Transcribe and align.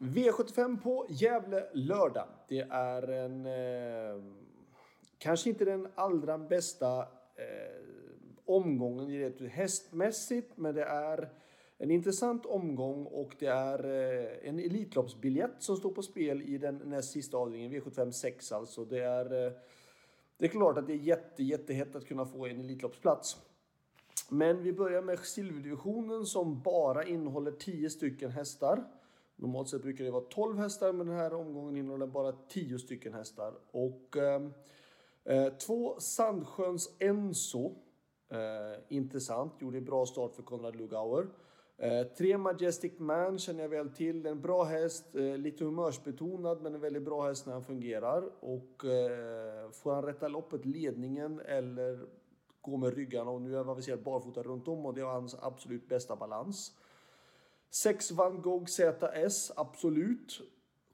V75 0.00 0.80
på 0.82 1.06
Gävle 1.08 1.66
lördag. 1.72 2.28
Det 2.48 2.60
är 2.70 3.08
en... 3.08 3.46
Eh, 3.46 4.24
kanske 5.18 5.50
inte 5.50 5.64
den 5.64 5.88
allra 5.94 6.38
bästa 6.38 6.98
eh, 7.34 7.84
omgången 8.44 9.10
i 9.10 9.30
det 9.30 9.48
hästmässigt, 9.48 10.56
men 10.56 10.74
det 10.74 10.84
är 10.84 11.28
en 11.78 11.90
intressant 11.90 12.46
omgång 12.46 13.06
och 13.06 13.36
det 13.38 13.46
är 13.46 13.84
eh, 13.84 14.48
en 14.48 14.58
Elitloppsbiljett 14.58 15.54
som 15.58 15.76
står 15.76 15.90
på 15.90 16.02
spel 16.02 16.42
i 16.42 16.58
den 16.58 16.76
näst 16.84 17.10
sista 17.10 17.36
avdelningen, 17.36 17.72
V75 17.72 18.10
6 18.10 18.52
alltså. 18.52 18.84
Det 18.84 19.04
är, 19.04 19.46
eh, 19.46 19.52
det 20.36 20.44
är 20.44 20.48
klart 20.48 20.78
att 20.78 20.86
det 20.86 20.92
är 20.92 20.96
jätte, 20.96 21.42
jättehett 21.42 21.96
att 21.96 22.06
kunna 22.06 22.26
få 22.26 22.46
en 22.46 22.60
Elitloppsplats. 22.60 23.36
Men 24.28 24.62
vi 24.62 24.72
börjar 24.72 25.02
med 25.02 25.18
silverdivisionen 25.18 26.26
som 26.26 26.62
bara 26.62 27.04
innehåller 27.04 27.52
10 27.52 27.90
stycken 27.90 28.30
hästar. 28.30 28.84
Normalt 29.40 29.68
sett 29.68 29.82
brukar 29.82 30.04
det 30.04 30.10
vara 30.10 30.24
12 30.24 30.58
hästar, 30.58 30.92
men 30.92 31.06
den 31.06 31.16
här 31.16 31.34
omgången 31.34 31.76
innehåller 31.76 32.06
bara 32.06 32.32
10 32.32 32.78
stycken 32.78 33.14
hästar. 33.14 33.54
Och 33.70 34.16
eh, 34.16 34.42
eh, 35.24 35.52
två 35.52 36.00
Sandsjöns 36.00 36.96
Enso. 36.98 37.74
Eh, 38.28 38.82
intressant, 38.88 39.52
gjorde 39.58 39.78
en 39.78 39.84
bra 39.84 40.06
start 40.06 40.34
för 40.34 40.42
Konrad 40.42 40.76
Lugauer. 40.76 41.26
Eh, 41.78 42.06
tre 42.06 42.38
Majestic 42.38 42.92
Man 42.98 43.38
känner 43.38 43.62
jag 43.62 43.68
väl 43.68 43.90
till. 43.90 44.26
En 44.26 44.40
bra 44.40 44.64
häst, 44.64 45.14
eh, 45.14 45.36
lite 45.36 45.64
humörsbetonad 45.64 46.62
men 46.62 46.74
en 46.74 46.80
väldigt 46.80 47.02
bra 47.02 47.26
häst 47.26 47.46
när 47.46 47.52
han 47.52 47.64
fungerar. 47.64 48.30
Och 48.40 48.84
eh, 48.84 49.70
får 49.70 49.94
han 49.94 50.04
rätta 50.04 50.28
loppet, 50.28 50.66
ledningen 50.66 51.40
eller 51.40 52.06
gå 52.60 52.76
med 52.76 52.94
ryggarna 52.94 53.30
och 53.30 53.42
nu 53.42 53.52
är 53.54 53.58
han 53.58 53.68
aviserad 53.68 54.02
barfota 54.02 54.42
runt 54.42 54.68
om 54.68 54.86
och 54.86 54.94
det 54.94 55.00
är 55.00 55.04
hans 55.04 55.36
absolut 55.40 55.88
bästa 55.88 56.16
balans. 56.16 56.72
6 57.70 58.10
Van 58.10 58.42
Gogh 58.42 58.66
ZS, 58.66 59.52
absolut. 59.56 60.40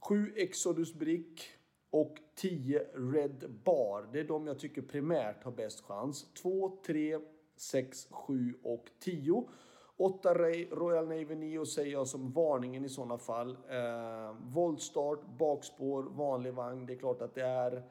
7 0.09 0.33
Exodus 0.37 0.95
Brick 0.95 1.43
och 1.91 2.17
10 2.35 2.79
Red 2.95 3.61
Bar. 3.65 4.09
Det 4.13 4.21
är 4.21 4.25
de 4.25 4.47
jag 4.47 4.59
tycker 4.59 4.83
primärt 4.83 5.45
har 5.45 5.53
bäst 5.53 5.81
chans. 5.81 6.33
2, 6.43 6.79
3, 6.87 7.19
6, 7.57 8.09
7 8.11 8.55
och 8.63 8.85
10. 8.99 9.49
8 9.97 10.35
Royal 10.71 11.09
Navy 11.09 11.35
9 11.35 11.67
säger 11.67 11.93
jag 11.93 12.09
som 12.09 12.33
varningen 12.33 12.85
i 12.85 12.89
sådana 12.89 13.19
fall. 13.19 13.57
Eh, 13.69 14.37
voltstart, 14.43 15.21
bakspår, 15.39 16.03
vanlig 16.03 16.55
vagn. 16.55 16.87
Det 16.87 16.93
är 16.93 16.99
klart 16.99 17.23
att 17.23 17.35
det 17.35 17.43
är 17.43 17.83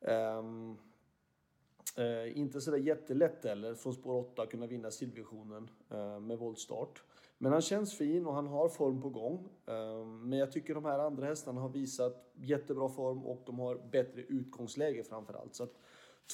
ehm, 0.00 0.76
Eh, 1.96 2.38
inte 2.38 2.60
sådär 2.60 2.78
jättelätt 2.78 3.44
heller 3.44 3.74
från 3.74 3.94
spår 3.94 4.14
8 4.14 4.42
att 4.42 4.50
kunna 4.50 4.66
vinna 4.66 4.90
silvervisionen 4.90 5.70
eh, 5.90 6.20
med 6.20 6.38
voltstart. 6.38 7.02
Men 7.38 7.52
han 7.52 7.60
känns 7.62 7.94
fin 7.94 8.26
och 8.26 8.34
han 8.34 8.46
har 8.46 8.68
form 8.68 9.02
på 9.02 9.08
gång. 9.08 9.48
Ehm, 9.66 10.28
men 10.28 10.38
jag 10.38 10.52
tycker 10.52 10.74
de 10.74 10.84
här 10.84 10.98
andra 10.98 11.26
hästarna 11.26 11.60
har 11.60 11.68
visat 11.68 12.32
jättebra 12.34 12.88
form 12.88 13.26
och 13.26 13.42
de 13.46 13.58
har 13.58 13.80
bättre 13.90 14.20
utgångsläge 14.20 15.04
framförallt. 15.04 15.54
Så 15.54 15.66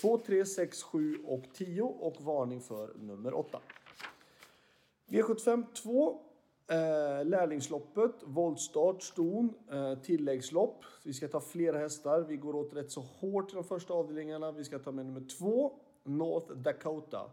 2, 0.00 0.18
3, 0.18 0.44
6, 0.44 0.82
7 0.82 1.16
och 1.26 1.44
10 1.54 1.82
och 1.82 2.22
varning 2.22 2.60
för 2.60 2.94
nummer 2.94 3.34
8. 3.34 3.58
V75 5.08 5.64
2. 5.74 6.20
Lärlingsloppet, 7.24 8.14
voltstart, 8.24 9.02
ston, 9.02 9.54
eh, 9.72 9.94
tilläggslopp. 9.98 10.84
Vi 11.04 11.12
ska 11.12 11.28
ta 11.28 11.40
flera 11.40 11.78
hästar. 11.78 12.20
Vi 12.20 12.36
går 12.36 12.56
åt 12.56 12.74
rätt 12.74 12.90
så 12.90 13.00
hårt 13.00 13.52
i 13.52 13.54
de 13.54 13.64
första 13.64 13.94
avdelningarna. 13.94 14.52
Vi 14.52 14.64
ska 14.64 14.78
ta 14.78 14.92
med 14.92 15.06
nummer 15.06 15.28
2, 15.38 15.72
North 16.04 16.52
Dakota. 16.52 17.30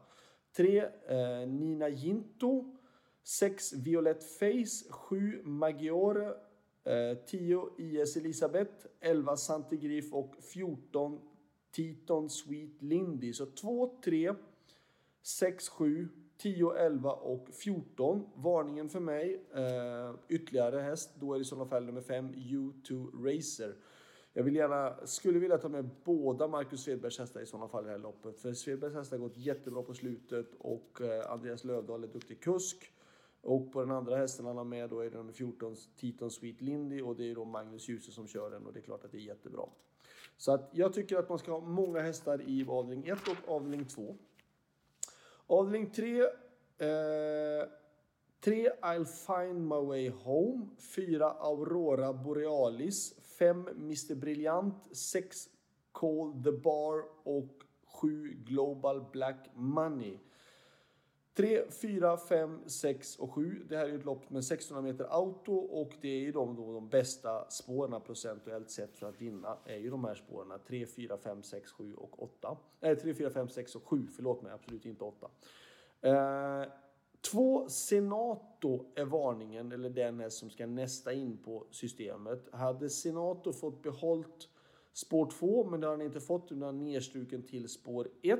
3, 0.56 0.80
eh, 1.08 1.48
Nina 1.48 1.90
Jinto. 1.90 2.79
6 3.24 3.74
Violet 3.74 4.24
Face, 4.24 4.90
7 4.90 5.42
Maggiore, 5.44 6.34
eh, 6.84 7.18
10 7.26 7.70
IS 7.78 8.18
Elisabeth, 8.18 8.88
11 9.00 9.38
Santigrif 9.38 10.14
och 10.14 10.36
14 10.54 11.20
Titon 11.72 12.30
Sweet 12.30 12.82
Lindy. 12.82 13.34
Så 13.34 13.46
2, 13.46 14.00
3, 14.04 14.34
6, 15.22 15.70
7, 15.70 16.10
10, 16.38 16.74
11 16.74 17.12
och 17.14 17.48
14. 17.54 18.30
Varningen 18.36 18.90
för 18.90 19.00
mig, 19.00 19.46
eh, 19.54 20.16
ytterligare 20.30 20.80
häst, 20.80 21.10
då 21.20 21.34
är 21.34 21.38
det 21.38 21.42
i 21.42 21.46
sådana 21.46 21.70
fall 21.70 21.86
nummer 21.86 22.02
5, 22.02 22.34
U2 22.34 23.26
Racer. 23.26 23.76
Jag 24.34 24.44
vill 24.44 24.56
gärna, 24.56 25.06
skulle 25.06 25.40
vilja 25.40 25.58
ta 25.58 25.70
med 25.70 25.90
båda 26.04 26.48
Marcus 26.48 26.84
Svedbergs 26.84 27.20
hästar 27.20 27.42
i 27.42 27.46
sådana 27.46 27.68
fall 27.68 27.84
i 27.84 27.88
det 27.88 27.92
här 27.92 28.00
loppet. 28.00 28.40
För 28.40 28.54
Svedbergs 28.54 28.94
hästar 28.94 29.18
har 29.18 29.28
gått 29.28 29.38
jättebra 29.38 29.84
på 29.84 29.94
slutet 29.94 30.56
och 30.60 31.02
eh, 31.02 31.32
Andreas 31.32 31.64
Lövdahl 31.64 32.04
är 32.04 32.08
duktig 32.08 32.42
kusk. 32.42 32.92
Och 33.42 33.72
på 33.72 33.80
den 33.80 33.92
andra 33.92 34.18
hästen 34.18 34.46
han 34.46 34.58
har 34.58 34.66
med 34.66 34.90
då 34.90 35.00
är 35.00 35.10
det 35.10 35.18
nummer 35.18 35.34
14, 35.34 35.76
Titon 35.96 36.32
Sweet 36.32 36.62
Lindy 36.62 37.02
och 37.02 37.16
det 37.16 37.32
är 37.32 37.36
då 37.36 37.46
Magnus 37.46 37.90
Djuse 37.90 38.12
som 38.12 38.28
kör 38.28 38.52
den 38.52 38.66
och 38.66 38.74
det 38.74 38.80
är 38.80 38.84
klart 38.84 39.06
att 39.06 39.12
det 39.12 39.18
är 39.18 39.22
jättebra. 39.22 39.70
Så 40.38 40.52
att 40.52 40.70
jag 40.74 40.94
tycker 40.94 41.18
att 41.18 41.30
man 41.30 41.40
ska 41.40 41.52
ha 41.52 41.60
många 41.60 42.00
hästar 42.00 42.42
i 42.42 42.66
avdelning 42.70 43.08
1 43.08 43.20
och 43.28 43.56
avdelning 43.56 43.86
2. 43.86 44.16
Avdelning 45.48 45.92
3. 45.92 46.24
3 48.42 48.68
eh, 48.68 48.74
I'll 48.82 49.06
find 49.06 49.68
my 49.68 49.82
way 49.88 50.10
home. 50.10 50.68
4 50.78 51.26
Aurora 51.26 52.14
Borealis. 52.14 53.14
5 53.40 53.68
Mr 53.68 54.16
Brilliant. 54.16 54.96
6 54.96 55.50
Call 55.92 56.44
the 56.44 56.52
Bar 56.52 57.04
och 57.24 57.64
7 58.02 58.34
Global 58.46 59.06
Black 59.12 59.50
Money. 59.54 60.18
3, 61.40 61.64
4, 61.72 62.18
5, 62.18 62.60
6 62.66 63.20
och 63.20 63.34
7. 63.34 63.66
Det 63.70 63.78
här 63.78 63.90
är 63.90 63.96
ett 63.96 64.06
lopp 64.06 64.30
med 64.30 64.40
1600 64.40 64.92
meter 64.92 65.06
auto 65.14 65.54
och 65.54 65.92
det 66.02 66.08
är 66.08 66.20
ju 66.20 66.32
de, 66.32 66.56
då, 66.56 66.74
de 66.74 66.90
bästa 66.90 67.50
spåren 67.50 68.02
procentuellt 68.02 68.70
sett 68.70 68.98
för 68.98 69.08
att 69.10 69.22
vinna. 69.22 69.58
är 69.66 69.78
ju 69.78 69.90
de 69.90 70.04
här 70.04 70.16
spåren 70.16 70.60
3, 70.68 70.86
4, 70.86 71.18
5, 71.18 71.44
6, 71.44 71.72
7 71.72 71.96
och 71.96 72.24
8. 72.24 72.58
Nej, 72.80 72.96
3, 72.96 73.14
4, 73.14 73.30
5, 73.30 73.50
6 73.50 73.76
och 73.76 73.88
7. 73.88 74.08
Förlåt 74.16 74.42
mig, 74.42 74.52
absolut 74.52 74.86
inte 74.86 75.04
8. 75.04 75.30
Eh, 76.02 76.72
två 77.32 77.70
Senato 77.70 78.86
är 78.96 79.06
varningen, 79.06 79.72
eller 79.72 79.90
den 79.90 80.20
är 80.20 80.30
som 80.30 80.50
ska 80.50 80.68
nästa 80.68 81.14
in 81.14 81.38
på 81.38 81.66
systemet. 81.72 82.54
Hade 82.54 82.90
Senato 82.90 83.54
fått 83.54 83.82
behållt 83.82 84.50
spår 84.94 85.32
2, 85.32 85.70
men 85.70 85.80
det 85.80 85.88
har 85.88 85.94
han 85.94 86.02
inte 86.02 86.20
fått, 86.20 86.52
utan 86.52 86.84
nedstruken 86.84 87.44
till 87.44 87.70
spår 87.70 88.08
1. 88.22 88.40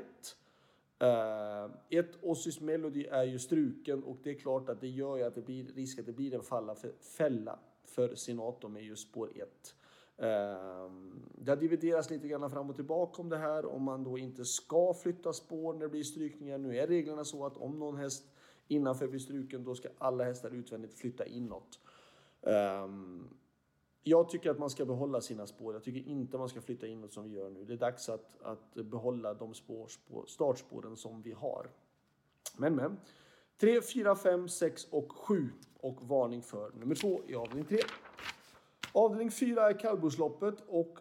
Uh, 1.02 1.70
ett 1.90 2.18
Ossis 2.22 2.60
Melody 2.60 3.04
är 3.04 3.24
ju 3.24 3.38
struken 3.38 4.02
och 4.02 4.16
det 4.22 4.30
är 4.30 4.34
klart 4.34 4.68
att 4.68 4.80
det 4.80 4.88
gör 4.88 5.16
ju 5.16 5.22
att 5.22 5.34
det 5.34 5.40
blir 5.40 5.64
risk 5.64 5.98
att 5.98 6.06
det 6.06 6.12
blir 6.12 6.34
en 6.34 6.42
falla 6.42 6.74
för, 6.74 6.92
fälla 7.00 7.58
för 7.84 8.14
Senator 8.14 8.68
med 8.68 8.84
just 8.84 9.08
spår 9.08 9.30
1. 9.34 9.74
Uh, 10.22 10.26
ehm, 10.28 11.22
det 11.38 11.50
har 11.50 11.56
dividerats 11.56 12.10
lite 12.10 12.28
grann 12.28 12.50
fram 12.50 12.70
och 12.70 12.76
tillbaka 12.76 13.22
om 13.22 13.28
det 13.28 13.36
här 13.36 13.66
om 13.66 13.82
man 13.82 14.04
då 14.04 14.18
inte 14.18 14.44
ska 14.44 14.94
flytta 14.94 15.32
spår 15.32 15.72
när 15.72 15.80
det 15.80 15.88
blir 15.88 16.02
strykningar. 16.02 16.58
Nu 16.58 16.78
är 16.78 16.86
reglerna 16.86 17.24
så 17.24 17.46
att 17.46 17.56
om 17.56 17.78
någon 17.78 17.96
häst 17.96 18.24
innanför 18.68 19.08
blir 19.08 19.20
struken 19.20 19.64
då 19.64 19.74
ska 19.74 19.88
alla 19.98 20.24
hästar 20.24 20.50
utvändigt 20.50 20.94
flytta 20.94 21.26
inåt. 21.26 21.80
Um, 22.40 23.28
jag 24.02 24.28
tycker 24.28 24.50
att 24.50 24.58
man 24.58 24.70
ska 24.70 24.84
behålla 24.84 25.20
sina 25.20 25.46
spår. 25.46 25.74
Jag 25.74 25.84
tycker 25.84 26.10
inte 26.10 26.38
man 26.38 26.48
ska 26.48 26.60
flytta 26.60 26.86
inåt 26.86 27.12
som 27.12 27.24
vi 27.24 27.30
gör 27.30 27.50
nu. 27.50 27.64
Det 27.64 27.72
är 27.72 27.76
dags 27.76 28.08
att, 28.08 28.42
att 28.42 28.74
behålla 28.74 29.34
de 29.34 29.54
spår, 29.54 29.86
spår, 29.88 30.24
startspåren 30.26 30.96
som 30.96 31.22
vi 31.22 31.32
har. 31.32 31.70
Men 32.56 32.76
men. 32.76 32.96
3, 33.60 33.82
4, 33.82 34.16
5, 34.16 34.48
6 34.48 34.86
och 34.90 35.12
7. 35.12 35.48
Och 35.80 36.08
varning 36.08 36.42
för 36.42 36.70
nummer 36.70 36.94
2 36.94 37.20
i 37.26 37.34
avdelning 37.34 37.64
3. 37.64 37.78
Avdelning 38.92 39.30
4 39.30 39.70
är 39.70 39.78
kallblodsloppet 39.78 40.54
och 40.66 40.98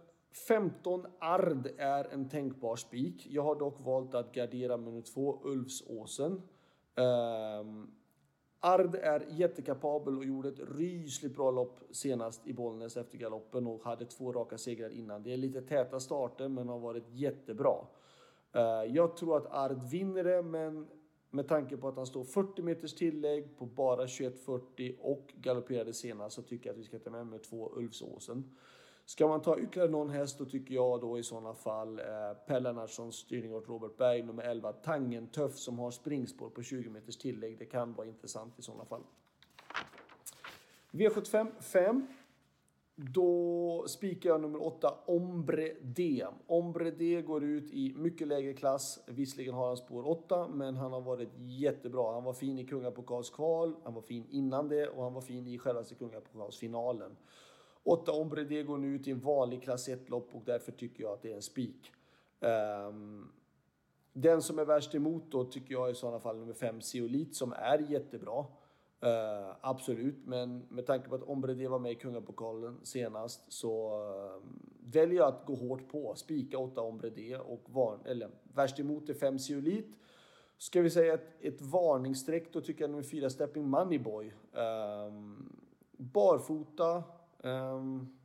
15 0.47 1.05
Ard 1.19 1.69
är 1.77 2.13
en 2.13 2.29
tänkbar 2.29 2.75
spik. 2.75 3.27
Jag 3.29 3.43
har 3.43 3.55
dock 3.55 3.79
valt 3.79 4.15
att 4.15 4.33
gardera 4.33 4.77
med 4.77 4.85
nummer 4.85 5.01
2 5.01 5.41
Ulfsåsen. 5.43 6.31
Um, 6.31 6.41
ehm, 7.05 7.91
Ard 8.59 8.95
är 8.95 9.25
jättekapabel 9.29 10.17
och 10.17 10.25
gjorde 10.25 10.49
ett 10.49 10.59
rysligt 10.77 11.35
bra 11.35 11.51
lopp 11.51 11.79
senast 11.91 12.47
i 12.47 12.53
Bollnäs 12.53 12.97
efter 12.97 13.17
galoppen 13.17 13.67
och 13.67 13.83
hade 13.83 14.05
två 14.05 14.31
raka 14.31 14.57
segrar 14.57 14.89
innan. 14.89 15.23
Det 15.23 15.33
är 15.33 15.37
lite 15.37 15.61
täta 15.61 15.99
starter 15.99 16.47
men 16.47 16.69
har 16.69 16.79
varit 16.79 17.03
jättebra. 17.09 17.75
Eh, 18.53 18.61
jag 18.95 19.17
tror 19.17 19.37
att 19.37 19.53
Ard 19.53 19.89
vinner 19.91 20.23
det 20.23 20.41
men 20.43 20.87
med 21.29 21.47
tanke 21.47 21.77
på 21.77 21.87
att 21.87 21.95
han 21.95 22.05
står 22.05 22.23
40 22.23 22.61
meters 22.61 22.93
tillägg 22.93 23.57
på 23.57 23.65
bara 23.65 24.05
21.40 24.05 24.95
och 24.99 25.33
galopperade 25.35 25.93
senast 25.93 26.35
så 26.35 26.41
tycker 26.41 26.69
jag 26.69 26.73
att 26.73 26.79
vi 26.79 26.83
ska 26.83 26.99
ta 26.99 27.09
med 27.09 27.27
med 27.27 27.43
två 27.43 27.71
Ulfsåsen. 27.75 28.43
Ska 29.09 29.27
man 29.27 29.41
ta 29.41 29.59
ytterligare 29.59 29.89
någon 29.89 30.09
häst 30.09 30.37
då 30.37 30.45
tycker 30.45 30.75
jag 30.75 31.01
då 31.01 31.19
i 31.19 31.23
sådana 31.23 31.53
fall 31.53 31.99
eh, 31.99 32.05
Per 32.47 32.59
Lennartssons 32.59 33.15
styrning 33.15 33.53
åt 33.53 33.69
Robert 33.69 33.97
Berg 33.97 34.23
nummer 34.23 34.43
11 34.43 34.73
Tangen 34.73 35.27
Tuff 35.27 35.57
som 35.57 35.79
har 35.79 35.91
springspår 35.91 36.49
på 36.49 36.63
20 36.63 36.89
meters 36.89 37.17
tillägg. 37.17 37.59
Det 37.59 37.65
kan 37.65 37.93
vara 37.93 38.07
intressant 38.07 38.59
i 38.59 38.61
sådana 38.61 38.85
fall. 38.85 39.01
V75 40.91 41.61
5. 41.61 42.07
Då 42.95 43.85
spikar 43.87 44.29
jag 44.29 44.41
nummer 44.41 44.65
8, 44.65 44.93
Ombre 45.05 45.75
D. 45.81 46.25
Ombre 46.47 46.91
D 46.91 47.21
går 47.21 47.43
ut 47.43 47.71
i 47.71 47.93
mycket 47.95 48.27
lägre 48.27 48.53
klass. 48.53 48.99
Visserligen 49.07 49.53
har 49.53 49.67
han 49.67 49.77
spår 49.77 50.07
8, 50.07 50.47
men 50.47 50.75
han 50.75 50.91
har 50.91 51.01
varit 51.01 51.29
jättebra. 51.37 52.13
Han 52.13 52.23
var 52.23 52.33
fin 52.33 52.59
i 52.59 52.65
Kungapokalskval, 52.65 53.75
han 53.83 53.93
var 53.93 54.01
fin 54.01 54.25
innan 54.29 54.67
det 54.67 54.87
och 54.87 55.03
han 55.03 55.13
var 55.13 55.21
fin 55.21 55.47
i 55.47 55.57
självaste 55.57 55.95
Kungapokalsfinalen. 55.95 57.15
8 57.83 58.11
Ombre 58.11 58.63
går 58.63 58.77
nu 58.77 58.95
ut 58.95 59.07
i 59.07 59.11
en 59.11 59.19
vanlig 59.19 59.63
klass 59.63 59.89
1-lopp 59.89 60.29
och 60.35 60.41
därför 60.45 60.71
tycker 60.71 61.03
jag 61.03 61.13
att 61.13 61.21
det 61.21 61.31
är 61.31 61.35
en 61.35 61.41
spik. 61.41 61.91
Um, 62.39 63.31
den 64.13 64.41
som 64.41 64.59
är 64.59 64.65
värst 64.65 64.95
emot 64.95 65.23
då 65.31 65.45
tycker 65.45 65.73
jag 65.73 65.91
i 65.91 65.95
sådana 65.95 66.19
fall 66.19 66.37
nummer 66.37 66.53
5 66.53 66.81
Seolit, 66.81 67.35
som 67.35 67.53
är 67.53 67.79
jättebra. 67.79 68.39
Uh, 69.05 69.55
absolut, 69.61 70.25
men 70.25 70.65
med 70.69 70.85
tanke 70.85 71.09
på 71.09 71.15
att 71.15 71.23
Ombrede 71.23 71.67
var 71.67 71.79
med 71.79 71.91
i 71.91 71.95
Kungapokalen 71.95 72.79
senast 72.83 73.53
så 73.53 73.99
uh, 73.99 74.41
väljer 74.79 75.15
jag 75.15 75.27
att 75.27 75.45
gå 75.45 75.55
hårt 75.55 75.91
på. 75.91 76.15
Spika 76.15 76.57
8 76.57 76.81
Ombrede 76.81 77.39
och 77.39 77.61
var, 77.65 77.99
eller 78.05 78.29
värst 78.53 78.79
emot 78.79 79.09
är 79.09 79.13
5 79.13 79.39
Seolit. 79.39 79.87
Ska 80.57 80.81
vi 80.81 80.89
säga 80.89 81.13
ett, 81.13 81.35
ett 81.41 81.61
varningsstreck 81.61 82.53
då 82.53 82.61
tycker 82.61 82.83
jag 82.83 82.91
nummer 82.91 83.03
4 83.03 83.29
Stepping 83.29 83.69
Moneyboy. 83.69 84.33
Um, 84.53 85.59
barfota. 85.97 87.03
Um, 87.43 88.17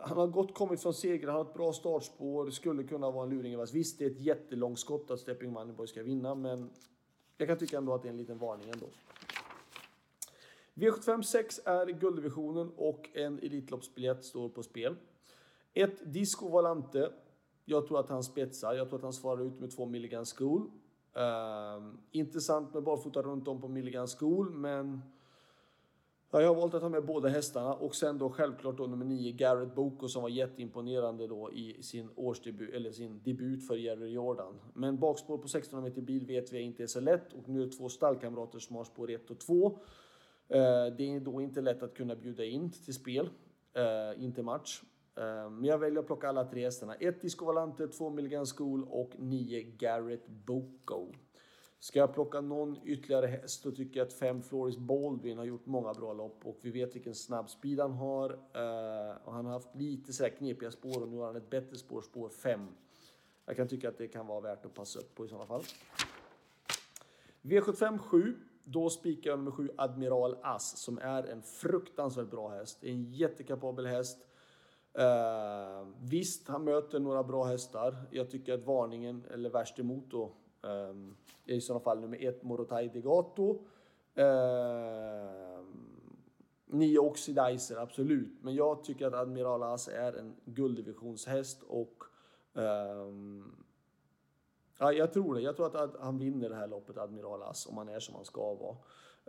han 0.00 0.18
har 0.18 0.26
gott 0.26 0.54
kommit 0.54 0.82
från 0.82 0.94
seger, 0.94 1.26
han 1.26 1.36
har 1.36 1.44
ett 1.44 1.54
bra 1.54 1.72
startspår, 1.72 2.46
det 2.46 2.52
skulle 2.52 2.84
kunna 2.84 3.10
vara 3.10 3.24
en 3.24 3.30
luring. 3.30 3.64
Visst, 3.72 3.98
det 3.98 4.04
är 4.04 4.10
ett 4.10 4.20
jättelångskott 4.20 5.10
att 5.10 5.20
Stepping 5.20 5.52
Moneyboy 5.52 5.86
ska 5.86 6.02
vinna, 6.02 6.34
men 6.34 6.70
jag 7.36 7.48
kan 7.48 7.58
tycka 7.58 7.78
ändå 7.78 7.94
att 7.94 8.02
det 8.02 8.08
är 8.08 8.10
en 8.10 8.16
liten 8.16 8.38
varning 8.38 8.70
ändå. 8.70 8.86
V75 10.74 11.22
6 11.22 11.60
är 11.64 11.86
gulddivisionen 11.86 12.72
och 12.76 13.08
en 13.14 13.38
Elitloppsbiljett 13.38 14.24
står 14.24 14.48
på 14.48 14.62
spel. 14.62 14.96
Ett 15.74 16.12
Disco 16.12 16.48
Volante. 16.48 17.12
Jag 17.64 17.86
tror 17.86 18.00
att 18.00 18.08
han 18.08 18.22
spetsar. 18.22 18.74
Jag 18.74 18.88
tror 18.88 18.98
att 18.98 19.02
han 19.02 19.12
svarar 19.12 19.42
ut 19.42 19.60
med 19.60 19.70
2 19.70 19.86
Milligan 19.86 20.24
School. 20.24 20.70
Uh, 21.16 21.94
intressant 22.10 22.74
med 22.74 22.82
barfota 22.82 23.22
runt 23.22 23.48
om 23.48 23.60
på 23.60 23.68
Milligan 23.68 24.06
School, 24.06 24.50
men 24.50 25.02
Ja, 26.30 26.40
jag 26.40 26.48
har 26.48 26.54
valt 26.54 26.74
att 26.74 26.82
ha 26.82 26.88
med 26.88 27.04
båda 27.04 27.28
hästarna 27.28 27.74
och 27.74 27.94
sen 27.94 28.18
då 28.18 28.30
självklart 28.30 28.76
då 28.76 28.86
nummer 28.86 29.04
9 29.04 29.32
Garrett 29.32 29.74
Boko 29.74 30.08
som 30.08 30.22
var 30.22 30.28
jätteimponerande 30.28 31.26
då 31.26 31.52
i 31.52 31.82
sin 31.82 32.10
årsdebut, 32.14 32.74
eller 32.74 32.92
sin 32.92 33.22
debut 33.22 33.66
för 33.66 33.76
Jerry 33.76 34.08
Jordan. 34.08 34.60
Men 34.74 34.98
bakspår 34.98 35.38
på 35.38 35.44
1600 35.44 35.88
meter 35.88 36.02
bil 36.02 36.26
vet 36.26 36.52
vi 36.52 36.60
inte 36.60 36.82
är 36.82 36.86
så 36.86 37.00
lätt 37.00 37.32
och 37.32 37.48
nu 37.48 37.62
är 37.62 37.66
det 37.66 37.72
två 37.72 37.88
stallkamrater 37.88 38.58
som 38.58 38.76
har 38.76 38.84
spår 38.84 39.10
1 39.10 39.30
och 39.30 39.40
2. 39.40 39.66
Eh, 40.48 40.60
det 40.96 41.14
är 41.14 41.20
då 41.20 41.40
inte 41.40 41.60
lätt 41.60 41.82
att 41.82 41.94
kunna 41.94 42.16
bjuda 42.16 42.44
in 42.44 42.70
till 42.70 42.94
spel, 42.94 43.28
eh, 43.74 44.24
inte 44.24 44.42
match. 44.42 44.82
Eh, 45.16 45.50
men 45.50 45.64
jag 45.64 45.78
väljer 45.78 46.00
att 46.00 46.06
plocka 46.06 46.28
alla 46.28 46.44
tre 46.44 46.64
hästarna. 46.64 46.94
1 46.94 47.20
Disco 47.20 47.44
Valante, 47.44 47.88
2 47.88 48.10
Milligan 48.10 48.46
School 48.46 48.84
och 48.84 49.12
9 49.18 49.62
Garrett 49.62 50.28
Boko. 50.28 51.12
Ska 51.80 51.98
jag 51.98 52.14
plocka 52.14 52.40
någon 52.40 52.78
ytterligare 52.84 53.26
häst 53.26 53.64
då 53.64 53.70
tycker 53.70 54.00
jag 54.00 54.06
att 54.06 54.12
5 54.12 54.42
Floris 54.42 54.76
Baldwin 54.76 55.38
har 55.38 55.44
gjort 55.44 55.66
många 55.66 55.94
bra 55.94 56.12
lopp 56.12 56.46
och 56.46 56.58
vi 56.60 56.70
vet 56.70 56.94
vilken 56.94 57.14
snabb 57.14 57.50
speed 57.50 57.80
han 57.80 57.92
har. 57.92 58.30
Uh, 58.30 59.16
och 59.24 59.32
han 59.32 59.46
har 59.46 59.52
haft 59.52 59.74
lite 59.74 60.12
så 60.12 60.28
knepiga 60.38 60.70
spår 60.70 61.02
och 61.02 61.08
nu 61.08 61.16
har 61.16 61.26
han 61.26 61.36
ett 61.36 61.50
bättre 61.50 61.76
spår, 61.76 62.02
spår 62.02 62.28
5. 62.28 62.68
Jag 63.44 63.56
kan 63.56 63.68
tycka 63.68 63.88
att 63.88 63.98
det 63.98 64.08
kan 64.08 64.26
vara 64.26 64.40
värt 64.40 64.64
att 64.64 64.74
passa 64.74 64.98
upp 64.98 65.14
på 65.14 65.24
i 65.24 65.28
sådana 65.28 65.46
fall. 65.46 65.62
V75 67.42 67.98
7. 67.98 68.36
Då 68.64 68.90
spikar 68.90 69.30
jag 69.30 69.38
nummer 69.38 69.50
7 69.50 69.70
Admiral 69.76 70.36
Ass 70.42 70.78
som 70.78 70.98
är 70.98 71.22
en 71.24 71.42
fruktansvärt 71.42 72.30
bra 72.30 72.48
häst. 72.48 72.84
En 72.84 73.04
jättekapabel 73.04 73.86
häst. 73.86 74.18
Uh, 74.98 75.88
visst, 76.00 76.48
han 76.48 76.64
möter 76.64 76.98
några 76.98 77.22
bra 77.22 77.44
hästar. 77.44 77.96
Jag 78.10 78.30
tycker 78.30 78.54
att 78.54 78.64
varningen, 78.64 79.24
eller 79.30 79.50
värst 79.50 79.78
emot 79.78 80.04
då, 80.10 80.32
Um, 80.62 81.16
I 81.44 81.60
sådana 81.60 81.80
fall 81.80 82.00
nummer 82.00 82.24
ett 82.28 82.42
Morotai 82.42 82.88
Degato. 82.88 83.64
Ehm, 84.14 85.58
um, 85.58 86.78
nio 86.78 86.98
Oxidizer, 86.98 87.76
absolut. 87.76 88.42
Men 88.42 88.54
jag 88.54 88.84
tycker 88.84 89.06
att 89.06 89.14
Admiral 89.14 89.62
As 89.62 89.88
är 89.88 90.12
en 90.12 90.36
gulddivisionshäst 90.44 91.62
och 91.62 92.04
um, 92.52 93.64
ja, 94.78 94.92
jag 94.92 95.12
tror 95.12 95.34
det. 95.34 95.40
Jag 95.40 95.56
tror 95.56 95.76
att 95.76 95.96
han 96.00 96.18
vinner 96.18 96.48
det 96.48 96.54
här 96.54 96.68
loppet, 96.68 96.98
Admiral 96.98 97.42
As, 97.42 97.66
om 97.66 97.76
han 97.76 97.88
är 97.88 98.00
som 98.00 98.14
han 98.14 98.24
ska 98.24 98.54
vara. 98.54 98.76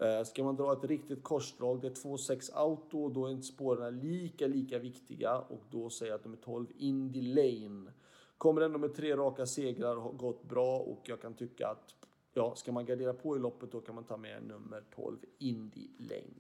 Uh, 0.02 0.24
ska 0.24 0.44
man 0.44 0.56
dra 0.56 0.74
ett 0.74 0.84
riktigt 0.84 1.24
korsdrag, 1.24 1.82
det 1.82 1.88
är 1.88 1.92
2-6 1.92 2.54
auto, 2.54 3.10
då 3.10 3.26
är 3.26 3.32
inte 3.32 3.48
spåren 3.48 4.00
lika, 4.00 4.48
lika 4.48 4.80
viktiga 4.80 5.40
och 5.40 5.64
då 5.72 5.90
säger 5.90 6.12
jag 6.12 6.20
att 6.20 6.26
nummer 6.26 6.38
12 6.38 6.66
Indy 6.78 7.22
Lane 7.22 7.92
Kommer 8.40 8.62
ändå 8.62 8.80
med 8.80 8.96
tre 8.96 9.16
raka 9.16 9.46
segrar, 9.46 9.96
har 9.96 10.12
gått 10.12 10.44
bra 10.44 10.78
och 10.78 11.02
jag 11.04 11.22
kan 11.22 11.34
tycka 11.34 11.68
att 11.68 11.96
ja, 12.34 12.56
ska 12.56 12.72
man 12.72 12.86
gardera 12.86 13.14
på 13.14 13.36
i 13.36 13.40
loppet 13.40 13.72
då 13.72 13.82
kan 13.82 13.96
man 13.96 14.04
ta 14.04 14.18
med 14.18 14.44
nummer 14.44 14.84
12 14.96 15.18
Indy 15.38 15.88
Lane. 15.98 16.40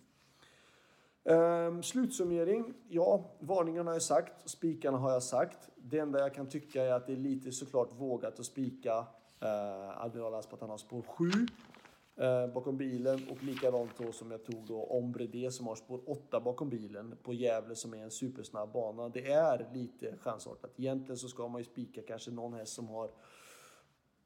Ehm, 1.23 1.83
slutsummering. 1.83 2.73
Ja, 2.87 3.23
varningarna 3.39 3.89
har 3.89 3.95
jag 3.95 4.01
sagt, 4.01 4.49
spikarna 4.49 4.97
har 4.97 5.11
jag 5.11 5.23
sagt. 5.23 5.69
Det 5.75 5.99
enda 5.99 6.19
jag 6.19 6.33
kan 6.33 6.49
tycka 6.49 6.83
är 6.83 6.93
att 6.93 7.07
det 7.07 7.13
är 7.13 7.17
lite 7.17 7.51
såklart 7.51 7.93
vågat 7.97 8.39
att 8.39 8.45
spika 8.45 9.05
eh, 9.39 10.03
Admiral 10.03 10.33
Asp 10.33 10.53
att 10.53 10.61
han 10.61 10.69
har 10.69 10.77
spår 10.77 11.01
7 11.01 11.25
eh, 12.19 12.47
bakom 12.47 12.77
bilen 12.77 13.27
och 13.29 13.43
likadant 13.43 13.91
då 13.97 14.11
som 14.11 14.31
jag 14.31 14.43
tog 14.43 14.67
då 14.67 14.83
Ombre 14.83 15.27
D 15.27 15.51
som 15.51 15.67
har 15.67 15.75
spår 15.75 16.01
8 16.05 16.39
bakom 16.39 16.69
bilen 16.69 17.17
på 17.23 17.33
Gävle 17.33 17.75
som 17.75 17.93
är 17.93 18.03
en 18.03 18.11
supersnabb 18.11 18.71
bana. 18.71 19.09
Det 19.09 19.31
är 19.31 19.69
lite 19.73 20.17
chansartat. 20.17 20.79
Egentligen 20.79 21.17
så 21.17 21.27
ska 21.27 21.47
man 21.47 21.61
ju 21.61 21.65
spika 21.65 22.01
kanske 22.01 22.31
någon 22.31 22.53
häst 22.53 22.73
som 22.73 22.87
har 22.87 23.11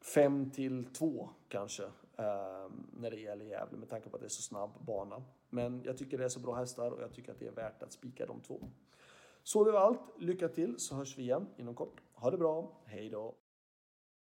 5 0.01 0.51
till 0.51 0.85
2 0.85 1.29
kanske 1.47 1.83
eh, 2.17 2.69
när 2.93 3.11
det 3.11 3.19
gäller 3.19 3.45
Gävle 3.45 3.77
med 3.77 3.89
tanke 3.89 4.09
på 4.09 4.15
att 4.15 4.21
det 4.21 4.27
är 4.27 4.29
så 4.29 4.41
snabb 4.41 4.71
bana. 4.85 5.23
Men 5.49 5.81
jag 5.85 5.97
tycker 5.97 6.17
det 6.17 6.23
är 6.23 6.29
så 6.29 6.39
bra 6.39 6.55
hästar 6.55 6.91
och 6.91 7.01
jag 7.01 7.13
tycker 7.13 7.31
att 7.31 7.39
det 7.39 7.47
är 7.47 7.51
värt 7.51 7.83
att 7.83 7.93
spika 7.93 8.25
de 8.25 8.41
två. 8.41 8.59
Så 9.43 9.63
det 9.63 9.71
var 9.71 9.79
allt. 9.79 10.01
Lycka 10.19 10.47
till 10.47 10.79
så 10.79 10.95
hörs 10.95 11.17
vi 11.17 11.21
igen 11.23 11.47
inom 11.57 11.75
kort. 11.75 12.01
Ha 12.13 12.31
det 12.31 12.37
bra. 12.37 12.71
Hej 12.85 13.09
då! 13.09 13.35